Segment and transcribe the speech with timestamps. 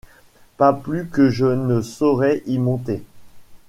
[0.57, 3.03] Pas plus que je ne saurais y monter.